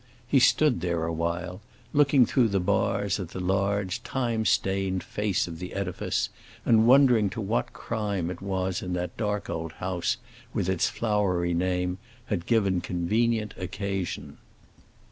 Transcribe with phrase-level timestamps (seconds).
[0.27, 1.61] He stood there a while,
[1.93, 6.29] looking through the bars at the large, time stained face of the edifice,
[6.65, 10.17] and wondering to what crime it was that the dark old house,
[10.55, 14.39] with its flowery name, had given convenient occasion.